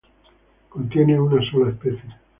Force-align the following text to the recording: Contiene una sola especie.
Contiene 0.67 1.19
una 1.19 1.43
sola 1.51 1.69
especie. 1.69 2.15